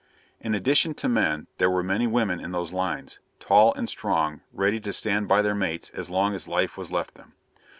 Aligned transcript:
In 0.39 0.55
addition 0.55 0.95
to 0.95 1.07
men, 1.07 1.45
there 1.59 1.69
were 1.69 1.83
many 1.83 2.07
women 2.07 2.39
in 2.39 2.51
those 2.53 2.71
lines, 2.73 3.19
tall 3.39 3.71
and 3.75 3.87
strong, 3.87 4.41
ready 4.51 4.79
to 4.79 4.91
stand 4.91 5.27
by 5.27 5.43
their 5.43 5.53
mates 5.53 5.91
as 5.91 6.09
long 6.09 6.33
as 6.33 6.47
life 6.47 6.75
was 6.75 6.91
left 6.91 7.13
them. 7.13 7.33